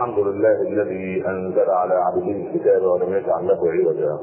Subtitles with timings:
[0.00, 4.18] الحمد لله الذي أنزل على عبده الكتاب ولم يجعل له عوجا.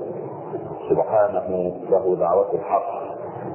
[0.89, 2.89] سبحانه له دعوة الحق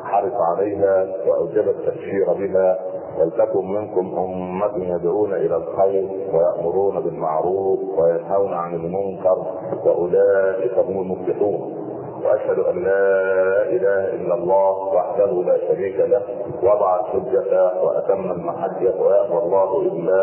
[0.05, 2.79] حرص عليها وأوجب التبشير بها.
[3.21, 9.47] ولتكن منكم أمة يدعون إلى الخير ويأمرون بالمعروف وينهون عن المنكر؟
[9.85, 11.82] وأولئك هم المفلحون.
[12.25, 16.23] وأشهد أن لا إله إلا الله وحده لا شريك له
[16.63, 20.23] وضع الحجة وأتم المحجة ويأبى الله إلا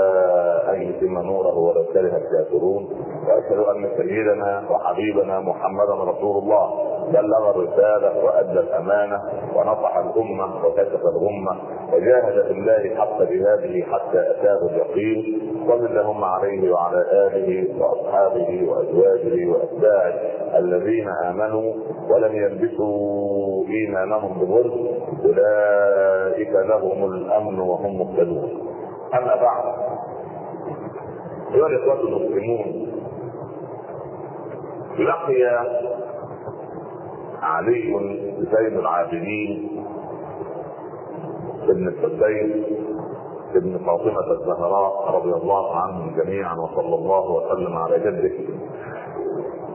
[0.74, 2.90] أن يتم نوره ولو كره الكافرون.
[3.28, 9.22] وأشهد أن سيدنا وحبيبنا محمدا رسول الله بلغ الرسالة وأدى الأمانة
[9.56, 11.58] ونصح الأمة وكشف الغمة
[11.94, 15.40] وجاهد في الله حق جهاده حتى أتاه اليقين.
[15.68, 20.14] صل اللهم عليه وعلى آله وأصحابه وأزواجه وأتباعه
[20.58, 21.74] الذين آمنوا
[22.10, 24.88] ولم يلبسوا إيمانهم بظلم
[25.26, 28.50] أولئك لهم الأمن وهم مهتدون.
[29.14, 29.64] أما بعد
[31.56, 32.88] أيها الإخوة المسلمون
[35.00, 35.66] لقي
[37.42, 37.98] علي
[38.40, 39.70] زين العابدين
[41.70, 42.64] ابن الحسين
[43.56, 48.32] ابن فاطمة الزهراء رضي الله عنهم جميعا وصلى الله وسلم على جده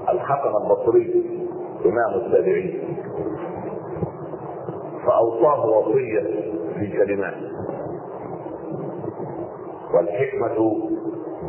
[0.08, 1.24] الحسن البصري.
[1.86, 2.98] إمام التابعين
[5.06, 6.20] فأوصاه وصية
[6.78, 7.34] في كلمات.
[9.94, 10.78] والحكمة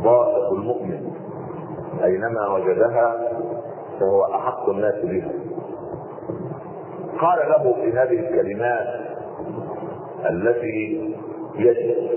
[0.02, 1.12] ضارة المؤمن.
[2.04, 3.28] أينما وجدها
[4.00, 5.30] فهو أحق الناس بها.
[7.20, 8.86] قال له في هذه الكلمات
[10.30, 11.14] التي
[11.58, 12.10] يجب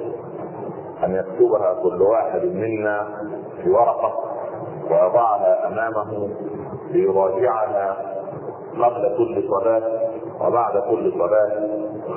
[1.04, 3.08] أن يكتبها كل واحد منا
[3.64, 4.14] في ورقة
[4.92, 6.30] ويضعها أمامه
[6.90, 7.98] ليراجعها
[8.73, 10.09] قبل كل صلاة
[10.42, 11.68] وبعد كل صلاة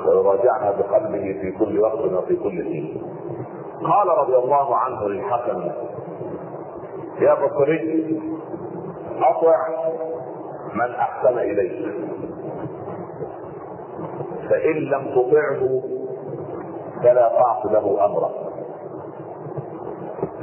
[0.07, 3.03] ويراجعها بقلبه في كل وقت وفي كل حين.
[3.83, 5.71] قال رضي الله عنه للحسن
[7.19, 8.21] يا بصري
[9.19, 9.67] اطع
[10.73, 11.95] من أحسن إليك.
[14.49, 15.81] فإن لم تطعه
[17.03, 18.29] فلا تعص له أمرا.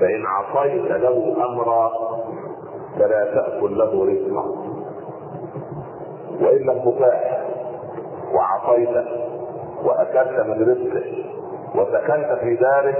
[0.01, 1.91] فإن عصيت له أمرا
[2.99, 4.45] فلا تأكل له رزقا.
[6.41, 7.41] وإن لم تطعه
[8.35, 9.05] وعصيت
[9.85, 11.25] وأكلت من رزقه
[11.75, 12.97] وسكنت في داره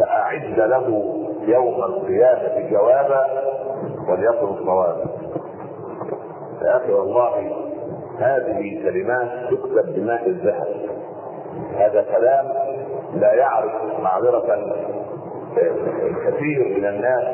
[0.00, 1.14] فأعد له
[1.46, 3.24] يوم القيامة جوابا
[4.08, 4.96] وليكن الصواب
[6.62, 7.52] يا أخي والله
[8.18, 10.66] هذه كلمات تكتب بماء الذهب.
[11.76, 12.46] هذا كلام
[13.14, 13.72] لا يعرف
[14.02, 14.56] معذرة
[16.26, 17.24] كثير من الناس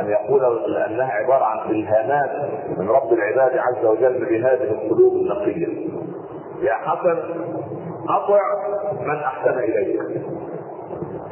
[0.00, 0.44] أن يقول
[0.76, 2.30] أنها عبارة عن إلهامات
[2.78, 5.88] من رب العباد عز وجل بهذه القلوب النقية.
[6.62, 7.18] يا حسن
[8.08, 8.40] اطع
[9.00, 10.00] من أحسن إليك.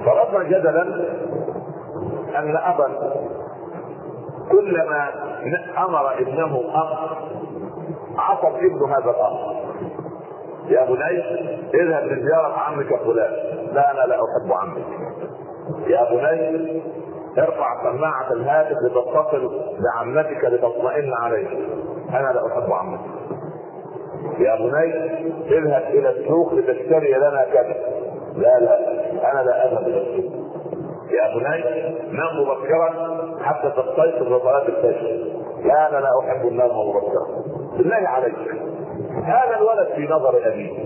[0.05, 0.83] فرضنا جدلا
[2.39, 2.89] أن ابا
[4.51, 5.11] كلما
[5.79, 7.19] أمر ابنه أمر
[8.19, 9.63] عصب ابن هذا الامر
[10.69, 11.23] يا بني
[11.75, 13.33] اذهب لزيارة عمك فلان
[13.73, 14.85] لا أنا لا أحب عمك
[15.87, 16.83] يا بني
[17.39, 21.49] ارفع سماعة الهاتف لتتصل بعمتك لتطمئن عليك.
[22.11, 23.01] أنا لا أحب عمك
[24.39, 24.95] يا بني
[25.59, 27.77] اذهب إلى السوق لتشتري لنا كذا.
[28.37, 28.79] لا لا
[29.33, 30.33] أنا لا أذهب إلى السوق.
[31.11, 31.63] يا بني
[32.13, 32.91] نام مبكرا
[33.43, 35.43] حتى تستيقظ لصلاة الفجر.
[35.65, 37.27] لا أنا لا أحب النوم مبكرا.
[37.79, 38.35] بالله عليك.
[39.25, 40.85] هذا الولد في نظر ابيه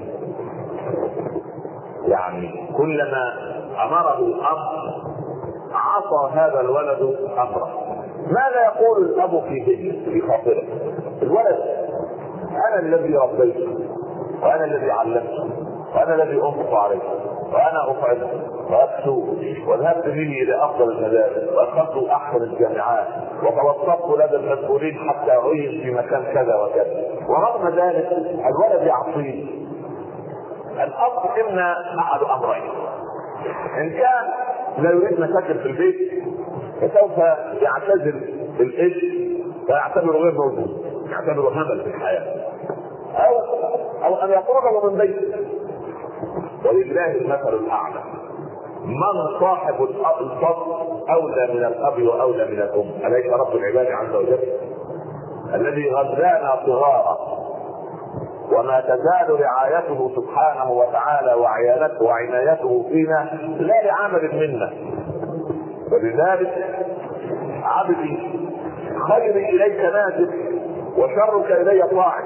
[2.09, 3.33] يعني كلما
[3.85, 4.59] أمره الاب
[5.73, 7.69] عصى هذا الولد أمره.
[8.27, 10.63] ماذا يقول الأب في ذهنه في خاطره؟
[11.23, 11.59] الولد
[12.69, 13.79] أنا الذي ربيته
[14.43, 15.49] وأنا الذي علمته
[15.95, 17.01] وأنا الذي أنفق عليه
[17.53, 18.31] وأنا افعله
[18.71, 19.25] واكسو
[19.67, 23.07] وذهبت به إلى أفضل المدارس وادخلت أحسن الجامعات
[23.43, 27.05] وتوسطت لدى المسؤولين حتى عين في مكان كذا وكذا.
[27.29, 28.13] ورغم ذلك
[28.47, 29.45] الولد يعصيه
[30.75, 32.71] الأب اما أحد أمرين.
[33.79, 34.25] إن كان
[34.79, 36.25] لا يريد مشاكل في البيت
[36.81, 37.19] فسوف
[37.63, 38.23] يعتزل
[38.61, 39.37] الابن
[39.69, 42.47] ويعتبره غير موجود يعتبره همل في الحياة.
[43.17, 43.39] أو
[44.05, 45.37] أو أن يطرده من بيته.
[46.65, 48.03] ولله المثل الأعلى.
[48.85, 50.73] من صاحب الاب الفضل
[51.11, 54.39] أولى من الأب وأولى من الأم؟ أليس رب العباد عز وجل؟
[55.55, 57.36] الذي غذانا صغارا.
[58.59, 64.73] وما تزال رعايته سبحانه وتعالى وعيانته وعنايته فينا لا لعمل منا.
[65.93, 66.65] ولذلك
[67.63, 68.19] عبدي
[69.09, 70.31] خيري إليك نازل
[70.99, 72.25] وشرك إلي طاعن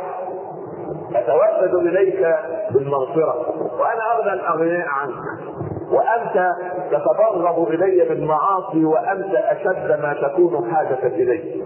[1.14, 2.36] اتودد إليك
[2.70, 3.34] بالمغفرة
[3.80, 5.14] وأنا أغنى الأغنياء عنك.
[5.92, 6.52] وأنت
[6.90, 11.64] تتبغض إلي بالمعاصي وأنت أشد ما تكون حاجة إلي.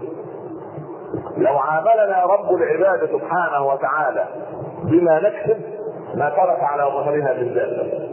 [1.37, 4.25] لو عاملنا رب العباد سبحانه وتعالى
[4.83, 5.57] بما نكسب
[6.15, 8.09] ما ترك على ظهرها من ذلك.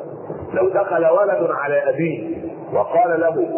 [0.53, 2.37] لو دخل ولد على ابيه
[2.73, 3.49] وقال له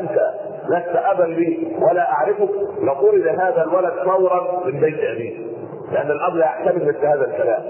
[0.00, 0.30] أنت
[0.68, 2.50] لست أبا لي ولا أعرفك
[2.82, 5.46] لطرد هذا الولد فورا من بيت ابيه
[5.92, 7.62] لأن الأب لا يحتمل مثل هذا الكلام.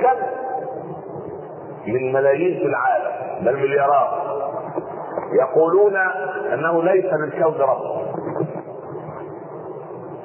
[0.00, 0.16] كم
[1.92, 4.08] من ملايين في العالم بل مليارات
[5.40, 5.96] يقولون
[6.52, 8.06] أنه ليس للكون رب.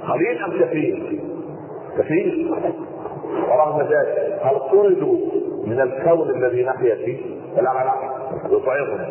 [0.10, 1.19] قليل أم كثير؟
[1.98, 2.51] كثير.
[3.50, 5.18] ورغم ذلك هل طردوا
[5.66, 7.18] من الكون الذي نحيا فيه؟
[7.56, 7.94] لا
[8.50, 9.07] يطعمهم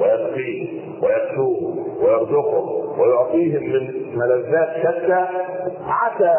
[0.00, 0.68] ويسقيه
[1.02, 5.26] ويكسوه ويرزقهم ويعطيهم من ملذات شتى
[5.86, 6.34] عسى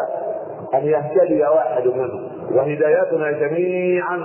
[0.74, 4.16] أن يهتدي واحد منهم وهدايتنا جميعا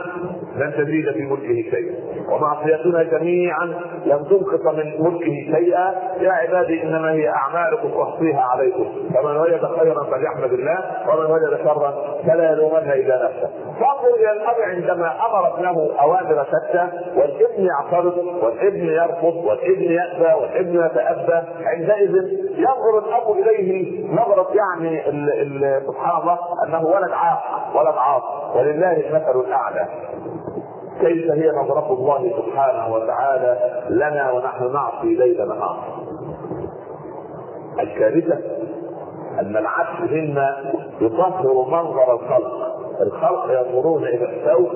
[0.58, 1.96] لن تزيد في ملكه شيئا.
[2.32, 3.66] ومعصيتنا جميعا
[4.06, 5.94] لن تنقص من ملكه شيئا.
[6.20, 8.86] يا عبادي إنما هي أعمالكم أحصيها عليكم.
[9.16, 10.80] فمن وجد خيرا فليحمد الله
[11.10, 11.94] ومن وجد شرا
[12.28, 13.50] فلا يلومن الا نفسه.
[13.80, 20.86] فانظر إلى الاب عندما أمر ابنه أوامر شتى والإبن يعترض والإبن يرفض والإبن يأبى والإبن
[20.86, 21.48] يتأبى.
[21.66, 25.04] عندئذ ينظر الأب إليه نظرة يعني
[25.88, 27.42] سبحان الله أنه ولد عاق
[27.76, 29.88] ولد عاق ولله المثل الأعلى.
[31.00, 35.78] كيف هي نظرة الله سبحانه وتعالى لنا ونحن نعصي ليل نهار؟
[37.80, 38.40] الكارثة
[39.40, 42.78] أن العبد منا يطهر منظر الخلق.
[43.02, 44.70] الخلق ينظرون إلى الثوب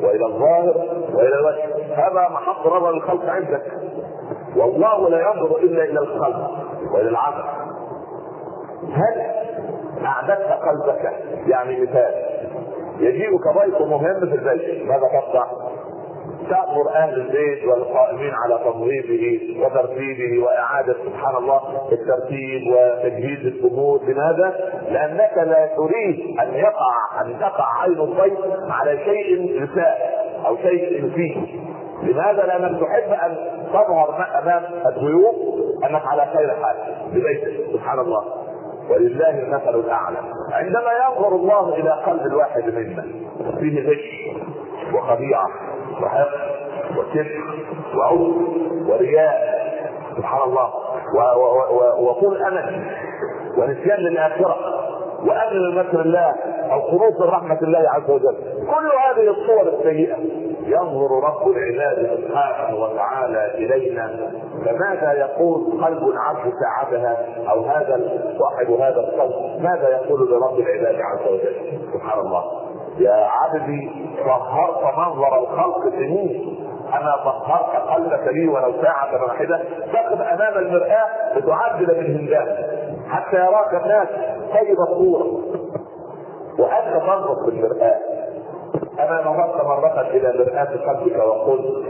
[0.00, 0.74] وإلى الظاهر
[1.14, 1.94] وإلى الوجه.
[1.94, 3.62] هذا محط نظر الخلق عندك.
[4.56, 6.50] والله لا ينظر إلا إلى الخلق.
[6.94, 7.44] العبد
[8.92, 9.20] هل
[10.04, 11.12] أعددت قلبك
[11.46, 12.14] يعني مثال
[13.00, 15.46] يجيئك ضيف مهم في البيت ماذا تصنع؟
[16.50, 21.60] تأمر أهل البيت والقائمين على تنظيفه وترتيبه وإعادة سبحان الله
[21.92, 24.54] الترتيب وتجهيز الأمور لماذا؟
[24.90, 28.38] لأنك لا تريد أن يقع أن تقع عين الضيف
[28.70, 29.98] على شيء لساء
[30.46, 31.36] أو شيء فيه
[32.02, 33.36] لماذا؟ لأنك تحب أن
[33.72, 35.34] تظهر أمام الضيوف
[35.84, 36.76] أنك على خير حال
[37.12, 38.24] ببيتك سبحان الله.
[38.90, 40.16] ولله المثل الأعلى.
[40.52, 43.04] عندما ينظر الله إلى قلب الواحد منا
[43.60, 44.36] فيه غش
[44.94, 45.48] وخديعه
[46.02, 46.28] وحقد
[46.98, 47.40] وكبر
[47.96, 48.34] وعود
[48.88, 49.60] ورياء
[50.16, 50.70] سبحان الله.
[51.98, 52.84] وطول أمل
[53.58, 54.56] ونسيان للآخرة.
[55.20, 56.34] وامن من مكر الله
[56.72, 58.36] أو خروج من رحمة الله عز وجل.
[58.60, 60.16] كل هذه الصور السيئة
[60.70, 64.32] ينظر رب العباد سبحانه وتعالى إلينا
[64.64, 67.16] فماذا يقول قلب العبد ساعتها
[67.50, 68.00] أو هذا
[68.38, 71.56] صاحب هذا الصوت ماذا يقول لرب العباد عز وجل؟
[71.92, 72.44] سبحان الله.
[72.98, 73.90] يا عبدي
[74.24, 76.56] طهرت منظر الخلق سنين.
[76.92, 79.62] أنا طهرت قلبك لي ولو ساعة واحدة.
[79.92, 82.56] تقف أمام المرآة لتعدل من هندام
[83.08, 84.08] حتى يراك الناس
[84.54, 85.40] طيب الصورة.
[86.58, 87.98] وأنت تنظر في المرآة.
[89.08, 91.86] أنا نظرت مرة إلى مرآة قلبك وقلت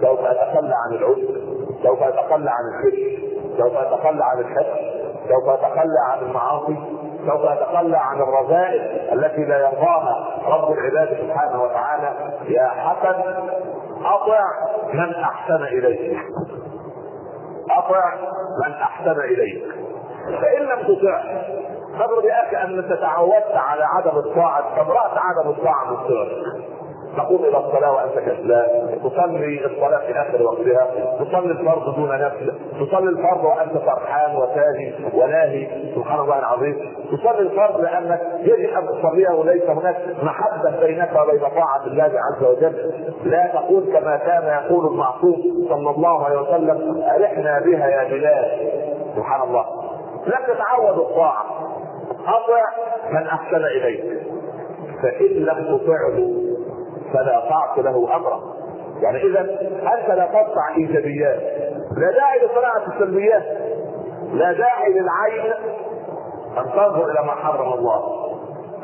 [0.00, 1.28] سوف اتخلى عن العجب
[1.82, 3.08] سوف اتخلى عن الكبر
[3.58, 4.80] سوف اتخلى عن الحقد
[5.28, 6.76] سوف اتخلى عن المعاصي
[7.26, 8.80] سوف اتخلى عن الرذائل
[9.12, 12.12] التي لا يرضاها رب العباد سبحانه وتعالى
[12.48, 13.20] يا حسن
[14.04, 14.40] أطع
[14.92, 16.18] من أحسن إليك.
[17.78, 18.14] أطع
[18.66, 19.64] من أحسن إليك.
[20.42, 21.22] فإن لم تطع
[21.98, 25.98] فاضرب يا انك تعودت على عدم الطاعة استمرأت عدم الطاعة من
[27.16, 30.86] تقوم إلى الصلاة وانت كسلان تصلي الصلاة في آخر وقتها.
[31.18, 32.52] تصلي الفرض دون نفل.
[32.80, 35.94] تصلي الفرض وأنت فرحان وتاهي وناهي.
[35.94, 36.96] سبحان الله العظيم.
[37.12, 42.92] تصلي الفرض لأنك يجب أن تصليها وليس هناك محبة بينك وبين طاعة الله عز وجل.
[43.24, 48.70] لا تقول كما كان يقول المعصوم صلى الله عليه وسلم أرحنا بها يا بلال.
[49.16, 49.64] سبحان الله.
[50.26, 51.44] لم تتعود الطاعة.
[52.26, 52.62] اطع
[53.10, 54.22] من أحسن إليك.
[55.02, 56.32] فإن لم تطعه
[57.12, 58.40] فلا طاعة له أمرا.
[59.02, 59.40] يعني إذا
[59.70, 61.40] انت لا تقطع ايجابيات
[61.96, 63.42] لا داعي لصناعة السلبيات.
[64.32, 65.52] لا داعي للعين.
[66.58, 68.30] أن تنظر إلى ما حرم الله.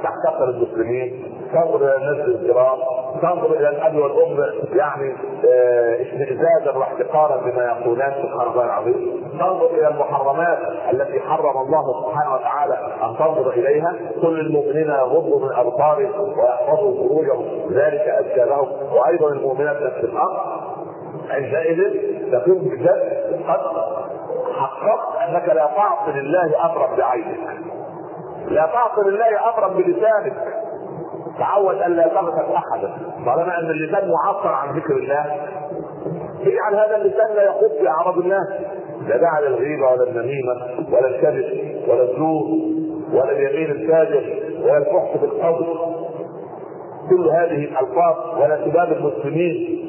[0.02, 1.39] تحتقر المسلمين.
[1.52, 2.78] تنظر إلى الناس الكرام
[3.22, 5.16] تنظر إلى الأب والأم يعني
[6.00, 9.30] اشمئزازا واحتقارا بما يقولان سبحان الله العظيم.
[9.40, 10.58] تنظر إلى المحرمات
[10.92, 13.94] التي حرم الله سبحانه وتعالى أن تنظر إليها.
[14.22, 17.72] كل المؤمنين يغضوا من أبصارهم ويحفظوا فروجهم.
[17.72, 18.68] ذلك أزكى لهم.
[18.92, 20.60] وأيضا المؤمنات نفس الأمر.
[21.30, 21.78] عندئذ
[22.32, 23.60] تكون بجد قد
[24.54, 27.38] حققت أنك لا تعصي لله امرا بعينك.
[28.48, 30.60] لا تعصي لله امرا بلسانك.
[31.40, 32.92] تعود أن لا تغتب احدا
[33.26, 35.24] طالما ان اللسان معصر عن ذكر الله.
[36.40, 38.48] اجعل هذا اللسان لا يخط في أعراض الناس؟
[39.08, 40.54] لا داعي للغيبه ولا النميمة
[40.92, 42.44] ولا الكذب ولا الزور
[43.12, 44.24] ولا اليمين الفاجر
[44.62, 45.66] ولا الفحش في القول
[47.10, 49.80] كل هذه الألفاظ ولا سباب المسلمين.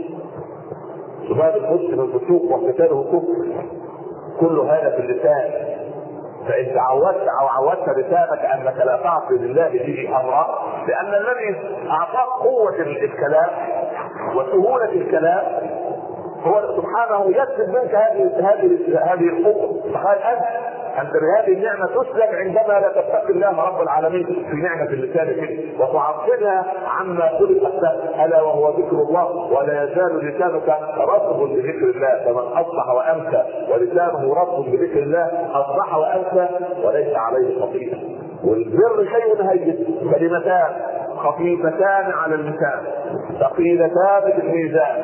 [1.30, 3.64] سباب المسلم الفسوق وقتاله كفر.
[4.40, 5.52] كل هذا في اللسان.
[6.52, 10.48] فإن تعودت أو عودت لسانك أنك لا تعصي لله به أمرا
[10.88, 13.50] لأن الذي أعطاك قوة الكلام
[14.36, 15.44] وسهولة الكلام
[16.44, 19.82] هو سبحانه يسلب منك هذه هذه هذه القوة.
[19.94, 20.42] فقال أنت
[21.00, 25.28] انت بهذه النعمة تسلب عندما لا تتقي الله رب العالمين في نعمة اللسان
[25.80, 27.84] وتعطلها عما خلقت
[28.26, 32.24] ألا وهو ذكر الله ولا يزال لسانك رطب بذكر الله.
[32.26, 36.50] فمن أصبح وأمسى ولسانه رطب بذكر الله أصبح وأمسى
[36.84, 37.98] وليس عليه خطيئة.
[38.44, 40.74] والبر شيء هين كلمتان
[41.18, 42.80] خفيفتان على اللسان
[43.40, 45.04] ثقيلتان في الميزان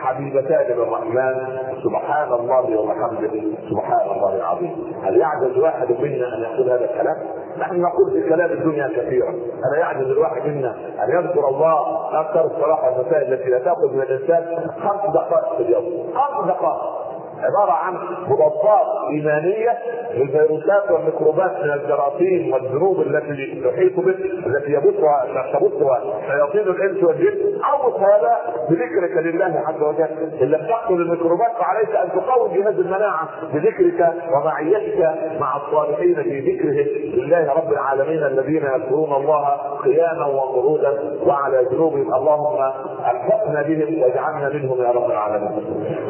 [0.00, 4.94] حبيبتان للرحمن سبحان الله وبحمده سبحان الله العظيم.
[5.04, 7.16] هل يعجز واحد منا أن يقول هذا الكلام؟
[7.58, 11.80] نحن نقول في كلام الدنيا كثيرا الا يعجز الواحد منا أن يذكر الله؟
[12.20, 16.14] أكثر الصلاه والمسائل التي لا تأخذ من الإنسان خمس دقائق في اليوم.
[16.14, 17.09] خمس دقائق.
[17.42, 17.94] عبارة عن
[18.28, 19.78] مضادات إيمانية
[20.14, 24.14] للفيروسات والميكروبات من الجراثيم والذنوب التي تحيط به
[24.46, 27.60] التي يبثها تبثها شياطين الإنس والجن.
[27.62, 28.38] عوض هذا
[28.70, 30.08] بذكرك لله عز وجل.
[30.42, 36.86] إن لم تقتل الميكروبات فعليك أن تقوي جهاز المناعة بذكرك ومعيتك مع الصالحين في ذكرهم
[37.20, 39.46] لله رب العالمين الذين يذكرون الله
[39.84, 42.14] قياما وقعودا وعلى جنوبهم.
[42.14, 42.72] اللهم
[43.10, 46.09] ألحقنا بهم واجعلنا منهم يا رب العالمين.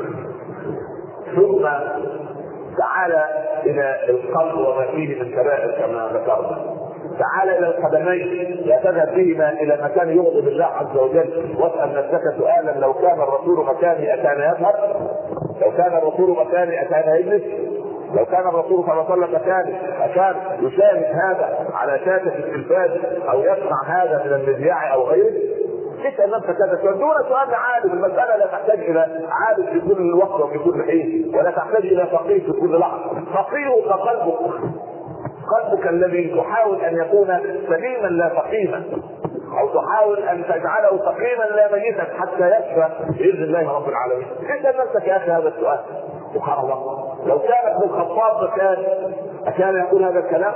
[1.37, 1.63] ثم
[2.79, 3.25] تعال
[3.67, 6.77] إلى القلب وما فيه من كبائر كما ذكرنا.
[7.19, 11.55] تعال إلى القدمين لا تذهب بهما إلى مكان يغضب الله عز وجل.
[11.59, 14.75] واسأل نفسك سؤالا لو كان الرسول مكاني اكان يذهب
[15.63, 17.43] لو كان الرسول مكاني اكان يجلس؟
[18.15, 22.91] لو كان الرسول صلى الله عليه وسلم مكاني اكان يشاهد هذا على شاشة التلفاز
[23.31, 25.33] أو يسمع هذا من المذياع أو غيره؟
[26.07, 30.41] اسال نفسك هذا السؤال دون سؤال عالم المسألة لا تحتاج إلى عالم في كل وقت
[30.41, 33.25] وفي كل حين ولا تحتاج إلى فقيه في كل لحظة.
[33.35, 34.39] فقيه قلبك
[35.57, 37.27] قلبك الذي تحاول أن يكون
[37.69, 38.85] سليما لا فقيما
[39.61, 42.89] أو تحاول أن تجعله سقيما لا ميتا حتى يشفى
[43.19, 44.27] بإذن الله رب العالمين.
[44.43, 45.79] اسال نفسك يا أخي هذا السؤال.
[46.35, 47.09] سبحان الله.
[47.27, 48.77] لو كان ابن الخطاب مكان
[49.47, 50.55] أكان يقول هذا الكلام؟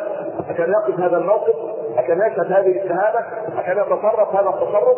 [0.49, 1.55] أكان يقف هذا الموقف؟
[1.99, 3.25] اكان يشهد هذه الشهادة؟
[3.59, 4.97] اكان يتصرف هذا التصرف؟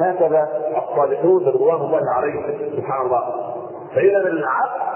[0.00, 2.42] هكذا الصالحون رضوان الله عليهم
[2.76, 3.54] سبحان الله
[3.94, 4.94] فإذا العبد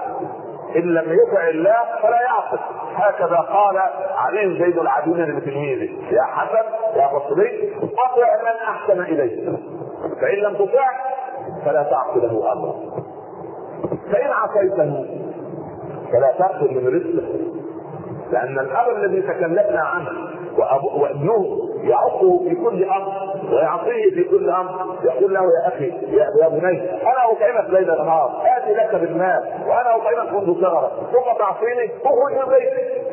[0.76, 2.59] إن لم يطع الله فلا يعصي
[2.95, 3.78] هكذا قال
[4.17, 6.69] علي زيد العابدين لتلميذه يا حسن
[7.00, 9.59] يا بصري أطع من أحسن إليك
[10.21, 10.88] فإن لم تطع
[11.64, 12.75] فلا تعصي له أمرا
[14.12, 15.07] فإن عصيته
[16.12, 17.28] فلا تأخذ من رزقه
[18.33, 20.28] لأن الأمر الذي تكلمنا عنه
[21.00, 23.12] وابنه يعقه في كل أمر
[23.53, 28.43] ويعطيه في كل أمر يقول له يا أخي يا, يا بني أنا اطعمك ليل نهار
[28.57, 33.09] آتي لك بالمال وأنا اطعمك منذ صغرك ثم تعصيني اخرج من بيتك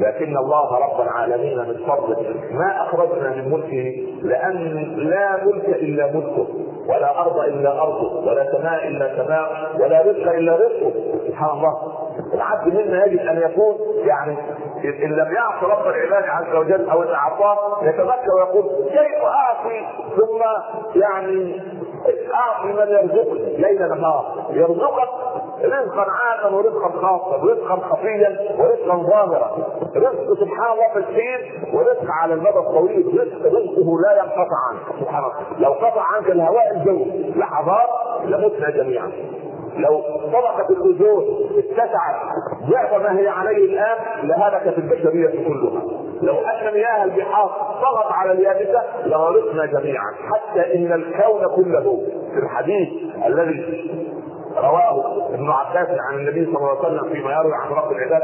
[0.00, 4.54] لكن الله رب العالمين من فضله ما أخرجنا من ملكه لأن
[4.96, 6.46] لا ملك إلا ملكه
[6.88, 10.92] ولا أرض إلا أرضه ولا سماء إلا سماء ولا رزق إلا رزقه.
[11.28, 11.76] سبحان الله.
[12.34, 14.36] العبد منا يجب أن يكون يعني
[14.84, 20.42] إن لم يعص رب العباد عز وجل أو إن أعطاه يتذكر ويقول كيف أعطي ثم
[21.00, 21.62] يعني
[22.34, 23.56] أعطي من يرزقني.
[23.56, 25.08] ليل نهار يرزقك
[25.64, 29.56] رزقا عاما ورزقا خاصا رزقا خفيا ورزقا ظاهرا.
[29.96, 35.24] رزق سبحان الله في الحين ورزق على المدى الطويل رزق رزقه لا ينقطع عنك سبحان
[35.24, 35.34] الله.
[35.58, 37.88] لو قطع عنك الهواء الجوي لحظات
[38.24, 39.12] لمتنا جميعا.
[39.76, 40.00] لو
[40.32, 41.24] طبقة الأذون
[41.58, 42.16] اتسعت
[42.70, 43.96] ضعف ما هي عليه الآن
[44.28, 45.82] لهلكت البشرية كلها.
[46.22, 47.48] لو أن مياه البحار
[47.82, 50.12] طغت على اليابسة لغرقنا جميعا.
[50.32, 52.02] حتى إن الكون كله
[52.34, 52.88] في الحديث
[53.26, 53.90] الذي
[54.56, 58.22] رواه ابن عباس عن النبي صلى الله عليه وسلم فيما يروي عن رب العباد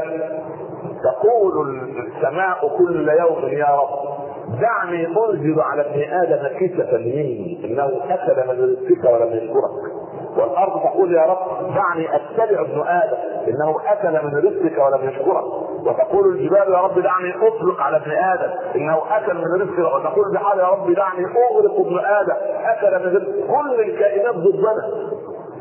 [1.03, 4.13] تقول السماء كل يوم يا رب
[4.61, 10.02] دعني أنزل على ابن آدم كسفا مني إنه أكل من رزقك ولم يشكرك
[10.37, 15.43] والأرض تقول يا رب دعني أتبع ابن آدم إنه أكل من رزقك ولم يشكرك.
[15.85, 19.93] وتقول الجبال يا رب دعني أطلق على ابن آدم إنه أكل من رزقك.
[19.95, 22.35] وتقول البحار يا رب دعني أغرق ابن آدم
[22.65, 23.47] أكل من رزقك.
[23.47, 24.75] كل الكائنات ضدنا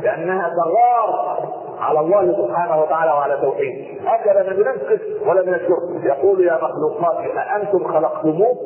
[0.03, 1.39] لأنها تغار
[1.81, 6.05] على الله سبحانه وتعالى وعلى توحيده أكل من رزقك ولم يشكرك.
[6.05, 8.57] يقول يا مخلوقاتي أأنتم خلقتموه؟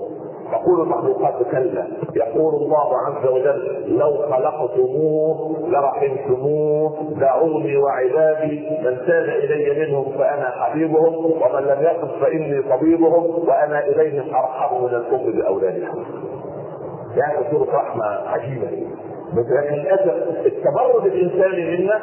[0.52, 1.86] تقول المخلوقات كلا.
[2.16, 11.14] يقول الله عز وجل لو خلقتموه لرحمتموه دعوني وعبادي من تاب إلي منهم فأنا حبيبهم
[11.24, 15.94] ومن لم يقف فإني طبيبهم وأنا إليهم أرحم من الام باولادها
[17.16, 18.68] يعني صورة رحمة عجيبة.
[19.34, 22.00] لكن للأسف التبرد الإنساني منا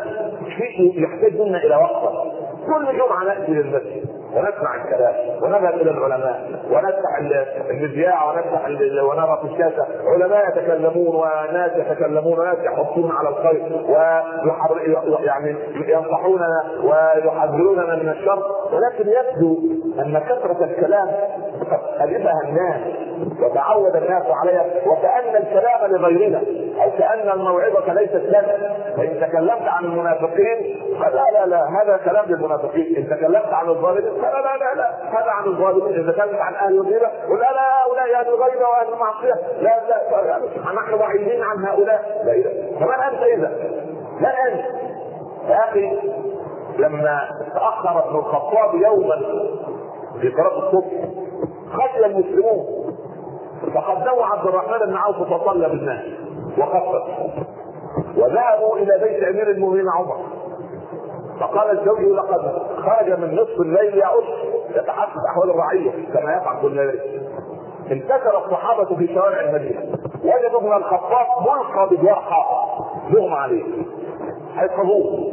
[0.57, 2.23] شيء يحتاج منا إلى وقفه
[2.65, 7.17] كل جمعه ناتي للمسجد ونسمع الكلام ونذهب إلى العلماء ونفتح
[7.69, 8.65] المذياع ونفتح
[9.03, 9.85] ونرى في الشاشة.
[10.13, 15.55] علماء يتكلمون وناس يتكلمون وناس يحثون على الخير ويعني
[15.87, 19.57] ينصحوننا ويحذروننا من الشر ولكن يبدو
[19.99, 21.07] أن كثرة الكلام
[21.71, 22.81] قد الفها الناس
[23.41, 26.37] وتعود الناس عليها وكأن الكلام لغيرنا
[26.83, 32.95] أو كأن الموعظة ليست لنا فإن تكلمت عن المنافقين فلا لا لا هذا كلام للمنافقين.
[32.97, 34.89] إن تكلمت عن الظالمين فلا لا لا لا
[35.19, 35.93] هذا عن الظالمين.
[35.93, 39.33] إذا تكلمت عن أهل الغيبة ولا لا هؤلاء أهل الغيبة وأهل المعصية.
[39.61, 42.21] لا لا نحن بعيدين عن هؤلاء.
[42.25, 43.51] لا اله فمن أنت إذا؟
[44.19, 44.65] من أنت؟
[45.49, 45.99] يا أخي
[46.77, 49.15] لما تأخر ابن الخطاب يوما
[50.21, 50.91] في الصبح
[51.73, 52.65] خشي المسلمون
[53.73, 56.03] فقدموا عبد الرحمن بن عوف فصلى بالناس
[56.57, 57.03] وخفف.
[58.17, 60.17] وذهبوا إلى بيت أمير المؤمنين عمر.
[61.39, 64.23] فقال الزوج لقد خرج من نصف الليل يعد
[64.69, 67.01] يتحدث أحوال الرعية كما يفعل كل ليلة.
[67.91, 69.81] انتشر الصحابة في شوارع المدينة.
[70.23, 72.43] وجدوا ابن الخطاب ملقى بجرحى
[73.09, 73.63] مغمى عليه.
[74.55, 75.31] هيصابوه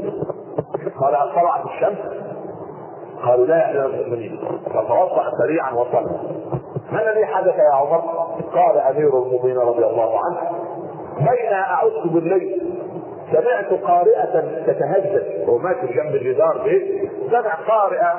[1.01, 1.99] قال طلعت الشمس؟
[3.25, 4.41] قالوا لا يا المؤمنين.
[4.67, 6.21] فتوضأ سريعا وصلى.
[6.93, 8.01] ما الذي حدث يا عمر؟
[8.55, 10.41] قال أمير المؤمنين رضي الله عنه
[11.19, 12.77] بين اعد بالليل.
[13.33, 18.15] سمعت قارئة تتهجد وماشي جنب الجدار بيت سمع قارئة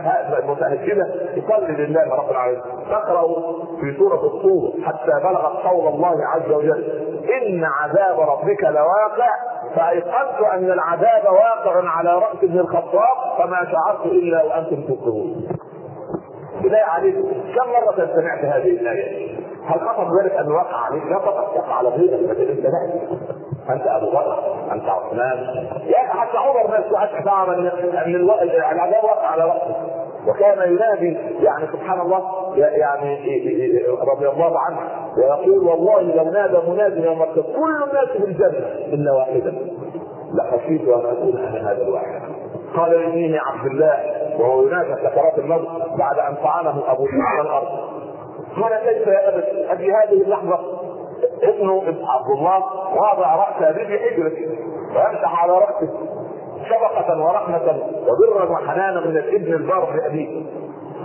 [0.47, 2.61] متهجدة تصلي لله رب العالمين.
[2.89, 3.27] تقرأ
[3.81, 6.83] في سورة الطور حتى بلغت قول الله عز وجل
[7.41, 9.29] إن عذاب ربك لواقع.
[9.75, 15.47] فأيقنت أن العذاب واقع على رأس ابن الخطاب فما شعرت إلا وأنتم تكرهون
[16.61, 17.15] بالله عليك
[17.55, 21.89] كم مرة سمعت هذه الآية؟ هل خطب ذلك أن وقع عليك؟ لا فقط وقع على
[21.89, 22.65] غيرك لكن أنت
[23.69, 25.37] أنت أبو بكر أنت عثمان.
[25.85, 27.67] يا حتى عمر ما يسمعش تعرف ان
[28.71, 29.75] العذاب وقع على راسه
[30.27, 33.17] وكان ينادي يعني سبحان الله يعني
[34.15, 34.79] رضي الله عنه
[35.17, 39.53] ويقول والله لو نادى مناد يوم كل الناس في الجنة إلا واحدا
[40.33, 42.21] لخشيت أن أكون أنا هذا الواحد.
[42.75, 43.93] قال إني عبد الله.
[44.39, 45.67] وهو ينادى سكرات الموت
[45.97, 47.67] بعد أن طعنه أبو على الأرض.
[48.61, 50.59] قال كيف يا أبت؟ أبي هذه اللحظة.
[51.43, 52.63] ابنه عبد الله
[52.95, 54.31] واضع رأس في حجره
[54.95, 55.89] ويمسح على رأسه
[56.69, 60.43] شفقة ورحمة وبرا وحنانا من الإبن البار لأبيه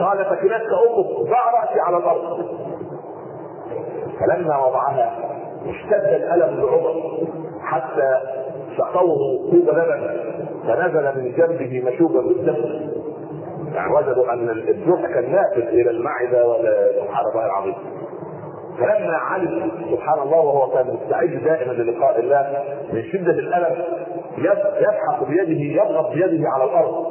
[0.01, 1.29] قال فكنتك أمك.
[1.31, 2.47] ضع رأسي على الأرض.
[4.21, 5.19] فلما وضعها
[5.67, 6.95] اشتد الألم لعمر
[7.62, 8.21] حتى
[8.79, 10.17] سقوه طوب لبن
[10.67, 12.91] فنزل من جنبه مشوبا بالدم.
[13.77, 17.75] يعني وجدوا أن الجرح كان نافذ إلى المعدة ولا سبحان الله العظيم.
[18.79, 23.77] فلما علم سبحان الله وهو كان مستعد دائما للقاء الله من شدة الألم
[24.39, 27.07] يسحق بيده يضغط بيده على الأرض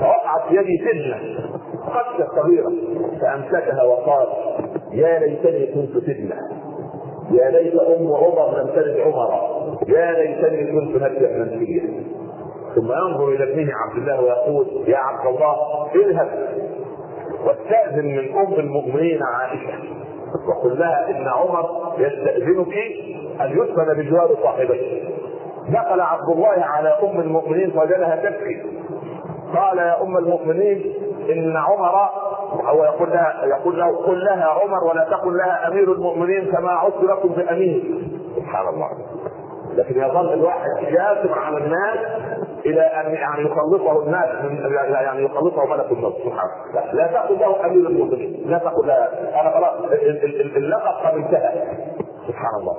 [0.00, 1.16] فوقعت في يدي سجنه
[1.86, 2.72] قشه صغيرة
[3.20, 4.26] فأمسكها وقال
[4.92, 6.36] يا ليتني كنت سجنه
[7.30, 9.30] يا ليت أم عمر لم تلد عمر
[9.88, 12.07] يا ليتني كنت نبيا منسيا
[12.78, 15.56] ثم ينظر إلى ابنه عبد الله ويقول يا عبد الله
[15.94, 16.28] اذهب
[17.46, 19.78] واستأذن من أم المؤمنين عائشة.
[20.48, 22.74] وقل لها إن عمر يستأذنك
[23.40, 25.02] أن يدفن بجوار صاحبيه
[25.68, 28.62] دخل عبد الله على أم المؤمنين فوجدها تبكي.
[29.56, 30.94] قال يا أم المؤمنين
[31.30, 32.08] إن عمر
[32.64, 37.02] هو يقول لها يقول له قل لها عمر ولا تقل لها أمير المؤمنين كما عدت
[37.04, 37.82] لكم بامير
[38.36, 38.88] سبحان الله.
[39.74, 41.98] لكن يظل الواحد جاثم على الناس
[42.68, 46.52] إلى أن يعني يخلصه الناس من يعني يخلصه ملك الموت سبحانه
[46.92, 49.92] لا تقل له امير المؤمنين لا تقل أنا خلاص.
[50.56, 51.76] اللقب قد انتهى.
[52.28, 52.76] سبحان الله.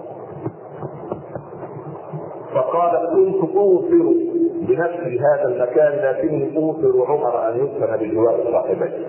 [2.54, 4.13] فقال كنت اوثر
[4.60, 9.08] بنفسي هذا المكان لكني اوثر عمر أن يدفن بجوار صاحبيه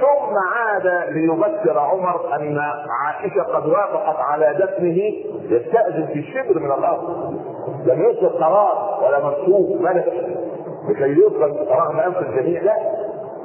[0.00, 2.58] ثم عاد ليبشر عمر أن
[3.04, 4.98] عائشة قد وافقت على دفنه
[5.56, 7.34] يستأذن في شبر من الأرض.
[7.86, 10.12] لم يصدر قرار ولا منصوب ملك
[10.88, 12.76] لكي يدفن رغم انف الجميع لا.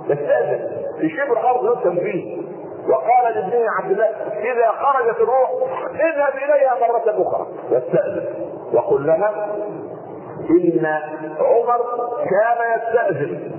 [0.10, 0.70] يستأذن.
[1.00, 2.42] في شبر ارض يدفن فيه
[2.90, 4.06] وقال لابنه عبد الله
[4.52, 5.50] إذا خرجت الروح
[5.94, 7.48] اذهب إليها مرة أخرى.
[7.72, 8.26] يستأذن.
[8.74, 9.48] وقل لها
[10.50, 10.86] إن
[11.40, 11.80] عمر
[12.18, 13.52] كان يستأذن.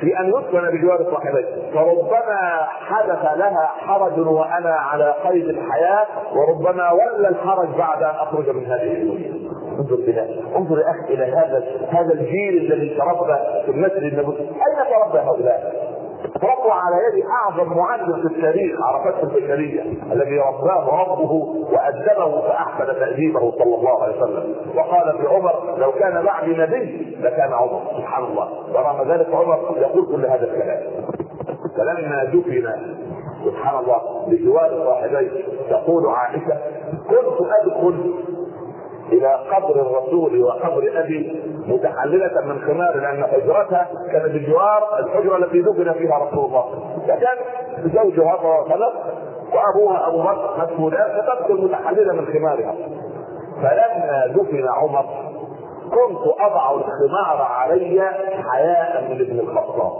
[0.00, 7.28] في أن يدفن بجوار صاحبيه فربما حدث لها حرج وأنا على قيد الحياة وربما ولى
[7.28, 12.12] الحرج بعد أن أخرج من هذه الدنيا انظر إلى انظر يا أخي إلى هذا هذا
[12.14, 14.38] الجيل الذي تربى في المسجد النبوي.
[14.38, 15.88] أين تربى هؤلاء؟
[16.36, 21.32] ربوا على يد أعظم معلم في التاريخ عرفته البشريه الذي رباه ربه
[21.72, 24.54] وادبه فأحسن تاديبه صلى الله عليه وسلم.
[24.76, 27.82] وقال في عمر لو كان بعدي نبي لكان عمر.
[27.98, 28.48] سبحان الله.
[28.74, 30.80] ورغم ذلك عمر يقول كل هذا الكلام.
[31.76, 32.72] فلما دفن
[33.44, 35.30] سبحان الله بجوار صاحبيه
[35.70, 36.56] تقول عائشة
[37.08, 38.14] كنت أدخل
[39.12, 45.92] إلى قبر الرسول وقبر أبي متحللة من خمار لأن حجرتها كانت بجوار الحجرة التي دفن
[45.92, 46.64] فيها رسول الله.
[47.06, 47.36] فكان
[47.94, 48.36] زوجها
[48.68, 48.92] خلق
[49.54, 52.74] وأبوها أبو بكر مسؤولان فتدخل متحللة من خمارها.
[53.56, 55.04] فلما دفن عمر
[55.84, 58.02] كنت أضع الخمار علي
[58.50, 59.92] حياء من ابن الخطاب.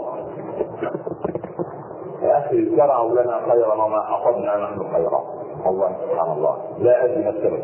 [2.21, 5.23] يا أخي زرعوا لنا خيرا وما حصدنا نحن خيرا.
[5.65, 6.57] الله سبحان الله.
[6.79, 7.63] لا أدري ما السبب.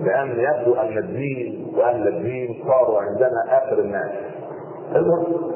[0.00, 4.10] لأن يبدو أن الدين واهل الدين صاروا عندنا آخر الناس.
[4.96, 5.52] المهم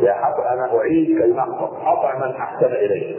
[0.00, 3.16] يا حق أنا أعيد كي نحفظ اطع من أحسن اليك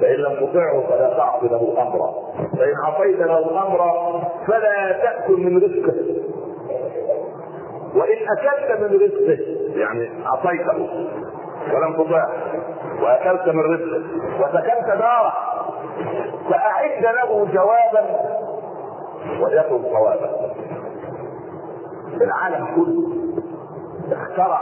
[0.00, 2.14] فإن لم تطعه فلا تعص له أمرا.
[2.58, 5.94] فإن عصيت له أمرا فلا تأكل من رزقه.
[7.94, 9.38] وإن أكلت من رزقه
[9.80, 10.88] يعني عصيته
[11.74, 12.32] ولم تطعه
[13.02, 14.02] وأكلت من رزقه
[14.40, 15.32] وسكنت داره
[16.50, 18.06] فأعد له جوابا
[19.42, 20.54] وليكن صوابا
[22.20, 23.08] العالم كله
[24.12, 24.60] اخترع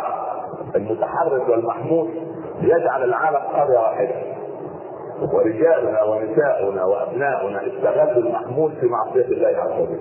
[0.76, 2.08] المتحرك والمحمول
[2.60, 4.14] ليجعل العالم قرية واحدة.
[5.32, 10.00] ورجالنا ونساؤنا وأبناؤنا استغلوا المحمول في معصية الله عز وجل.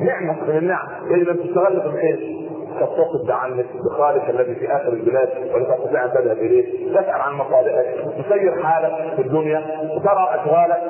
[0.00, 0.88] نعمة من النعم.
[1.10, 2.45] اللي لم تستغل في الخير
[2.80, 7.86] تتصل بعنك بخالك الذي في آخر البلاد ولا تستطيع ان تذهب إليه، تسأل عن مصالحك،
[8.24, 9.60] تسير حالك في الدنيا،
[10.04, 10.82] ترى أشغالك